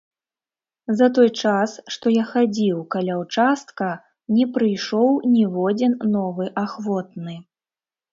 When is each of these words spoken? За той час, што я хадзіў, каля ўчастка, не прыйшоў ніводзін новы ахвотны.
За 0.99 1.07
той 1.17 1.29
час, 1.41 1.73
што 1.95 2.13
я 2.13 2.23
хадзіў, 2.31 2.79
каля 2.95 3.17
ўчастка, 3.23 3.89
не 4.37 4.45
прыйшоў 4.55 5.09
ніводзін 5.35 5.93
новы 6.15 6.49
ахвотны. 6.63 7.37